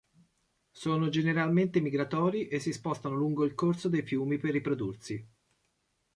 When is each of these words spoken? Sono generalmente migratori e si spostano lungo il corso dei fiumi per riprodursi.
Sono 0.71 1.09
generalmente 1.09 1.79
migratori 1.79 2.47
e 2.47 2.57
si 2.57 2.73
spostano 2.73 3.13
lungo 3.13 3.45
il 3.45 3.53
corso 3.53 3.87
dei 3.87 4.01
fiumi 4.01 4.39
per 4.39 4.49
riprodursi. 4.53 5.27